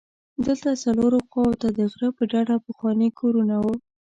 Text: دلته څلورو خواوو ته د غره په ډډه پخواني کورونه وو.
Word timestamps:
دلته 0.45 0.69
څلورو 0.83 1.17
خواوو 1.29 1.59
ته 1.61 1.67
د 1.77 1.79
غره 1.91 2.09
په 2.17 2.23
ډډه 2.31 2.55
پخواني 2.65 3.09
کورونه 3.19 3.55
وو. 3.63 3.75